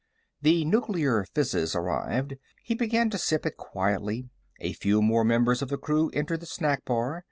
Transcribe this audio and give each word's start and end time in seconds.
The 0.41 0.65
nuclear 0.65 1.27
fizzes 1.35 1.75
arrived. 1.75 2.35
He 2.63 2.73
began 2.73 3.11
to 3.11 3.19
sip 3.19 3.45
it 3.45 3.55
quietly. 3.55 4.29
A 4.59 4.73
few 4.73 4.99
more 4.99 5.23
members 5.23 5.61
of 5.61 5.69
the 5.69 5.77
crew 5.77 6.09
entered 6.15 6.39
the 6.39 6.47
snack 6.47 6.83
bar. 6.85 7.19